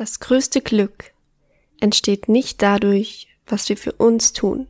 [0.00, 1.12] Das größte Glück
[1.78, 4.66] entsteht nicht dadurch, was wir für uns tun,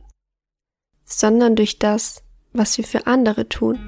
[1.05, 3.79] sondern durch das, was wir für andere tun.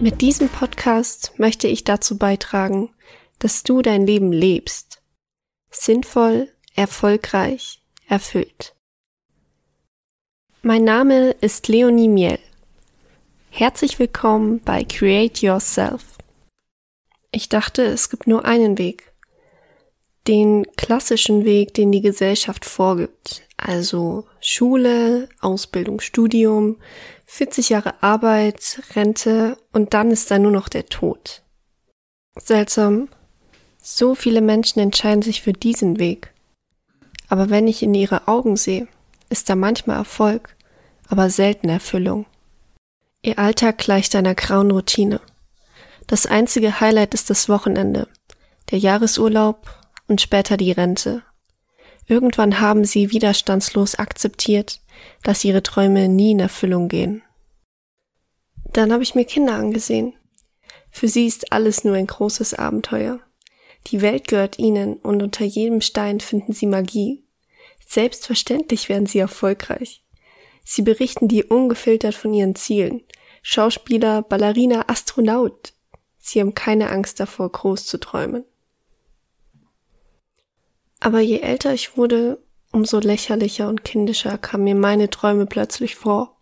[0.00, 2.94] Mit diesem Podcast möchte ich dazu beitragen,
[3.38, 5.02] dass du dein Leben lebst.
[5.70, 8.74] Sinnvoll, erfolgreich, erfüllt.
[10.62, 12.38] Mein Name ist Leonie Miel.
[13.50, 16.18] Herzlich willkommen bei Create Yourself.
[17.30, 19.12] Ich dachte, es gibt nur einen Weg.
[20.26, 23.42] Den klassischen Weg, den die Gesellschaft vorgibt.
[23.56, 26.78] Also Schule, Ausbildung, Studium,
[27.26, 31.42] 40 Jahre Arbeit, Rente und dann ist da nur noch der Tod.
[32.36, 33.08] Seltsam.
[33.80, 36.33] So viele Menschen entscheiden sich für diesen Weg.
[37.28, 38.88] Aber wenn ich in ihre Augen sehe,
[39.30, 40.56] ist da manchmal Erfolg,
[41.08, 42.26] aber selten Erfüllung.
[43.22, 45.20] Ihr Alltag gleicht einer grauen Routine.
[46.06, 48.08] Das einzige Highlight ist das Wochenende,
[48.70, 49.70] der Jahresurlaub
[50.06, 51.22] und später die Rente.
[52.06, 54.80] Irgendwann haben sie widerstandslos akzeptiert,
[55.22, 57.22] dass ihre Träume nie in Erfüllung gehen.
[58.72, 60.14] Dann habe ich mir Kinder angesehen.
[60.90, 63.20] Für sie ist alles nur ein großes Abenteuer.
[63.88, 67.23] Die Welt gehört ihnen und unter jedem Stein finden sie Magie.
[67.86, 70.02] Selbstverständlich werden sie erfolgreich.
[70.64, 73.02] Sie berichten dir ungefiltert von ihren Zielen.
[73.42, 75.74] Schauspieler, Ballerina, Astronaut.
[76.18, 78.44] Sie haben keine Angst davor, groß zu träumen.
[81.00, 86.34] Aber je älter ich wurde, umso lächerlicher und kindischer kamen mir meine Träume plötzlich vor.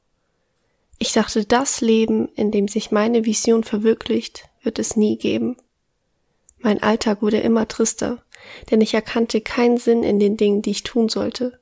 [0.99, 5.57] Ich dachte, das Leben, in dem sich meine Vision verwirklicht, wird es nie geben.
[6.59, 8.25] Mein Alltag wurde immer trister,
[8.71, 11.59] denn ich erkannte keinen Sinn in den Dingen, die ich tun sollte.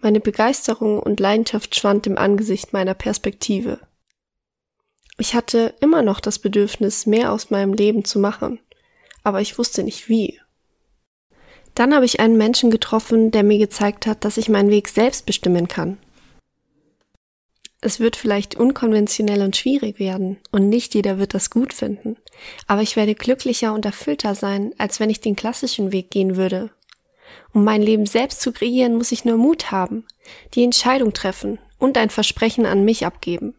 [0.00, 3.80] Meine Begeisterung und Leidenschaft schwand im Angesicht meiner Perspektive.
[5.18, 8.58] Ich hatte immer noch das Bedürfnis, mehr aus meinem Leben zu machen,
[9.22, 10.40] aber ich wusste nicht wie.
[11.74, 15.26] Dann habe ich einen Menschen getroffen, der mir gezeigt hat, dass ich meinen Weg selbst
[15.26, 15.98] bestimmen kann.
[17.84, 22.16] Es wird vielleicht unkonventionell und schwierig werden, und nicht jeder wird das gut finden,
[22.66, 26.70] aber ich werde glücklicher und erfüllter sein, als wenn ich den klassischen Weg gehen würde.
[27.52, 30.06] Um mein Leben selbst zu kreieren, muss ich nur Mut haben,
[30.54, 33.54] die Entscheidung treffen und ein Versprechen an mich abgeben.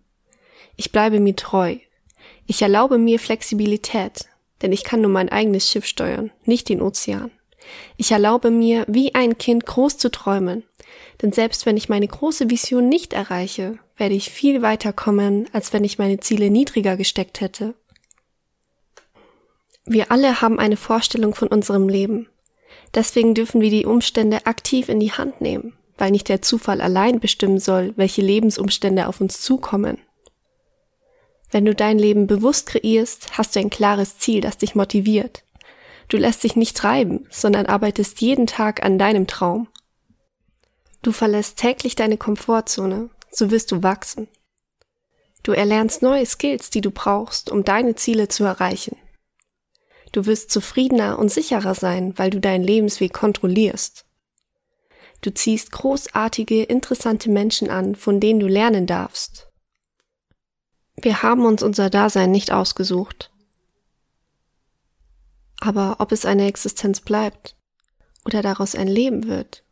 [0.75, 1.75] Ich bleibe mir treu.
[2.47, 4.25] Ich erlaube mir Flexibilität,
[4.63, 7.29] denn ich kann nur mein eigenes Schiff steuern, nicht den Ozean.
[7.95, 10.63] Ich erlaube mir, wie ein Kind groß zu träumen,
[11.21, 15.73] denn selbst wenn ich meine große Vision nicht erreiche, werde ich viel weiter kommen, als
[15.73, 17.75] wenn ich meine Ziele niedriger gesteckt hätte.
[19.85, 22.27] Wir alle haben eine Vorstellung von unserem Leben.
[22.93, 27.19] Deswegen dürfen wir die Umstände aktiv in die Hand nehmen, weil nicht der Zufall allein
[27.19, 29.99] bestimmen soll, welche Lebensumstände auf uns zukommen.
[31.51, 35.43] Wenn du dein Leben bewusst kreierst, hast du ein klares Ziel, das dich motiviert.
[36.07, 39.67] Du lässt dich nicht treiben, sondern arbeitest jeden Tag an deinem Traum.
[41.01, 44.27] Du verlässt täglich deine Komfortzone, so wirst du wachsen.
[45.43, 48.97] Du erlernst neue Skills, die du brauchst, um deine Ziele zu erreichen.
[50.11, 54.05] Du wirst zufriedener und sicherer sein, weil du deinen Lebensweg kontrollierst.
[55.21, 59.51] Du ziehst großartige, interessante Menschen an, von denen du lernen darfst.
[61.01, 63.31] Wir haben uns unser Dasein nicht ausgesucht.
[65.59, 67.57] Aber ob es eine Existenz bleibt
[68.23, 69.63] oder daraus ein Leben wird,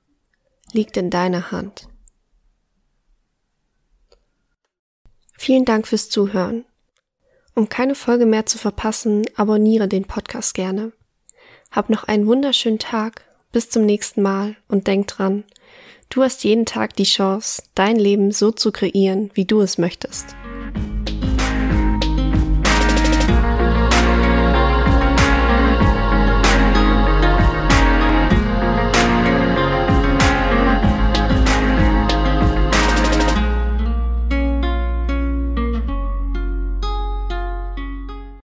[0.71, 1.87] liegt in deiner Hand.
[5.43, 6.63] Vielen Dank fürs Zuhören.
[7.53, 10.93] Um keine Folge mehr zu verpassen, abonniere den Podcast gerne.
[11.69, 15.43] Hab noch einen wunderschönen Tag, bis zum nächsten Mal und denk dran,
[16.07, 20.33] du hast jeden Tag die Chance, dein Leben so zu kreieren, wie du es möchtest.